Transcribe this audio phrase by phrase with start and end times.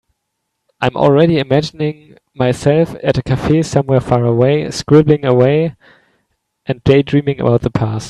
[0.81, 5.75] I am already imagining myself at a cafe somewhere far away, scribbling away
[6.65, 7.99] and daydreaming about the past.